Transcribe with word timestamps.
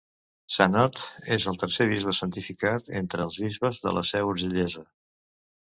Sant 0.53 0.77
Ot 0.83 1.01
és 1.35 1.45
el 1.51 1.59
tercer 1.65 1.87
bisbe 1.93 2.15
santificat 2.21 2.91
entre 3.03 3.29
els 3.29 3.41
bisbes 3.47 3.87
de 3.87 3.97
la 4.01 4.05
seu 4.15 4.35
urgellesa. 4.35 4.89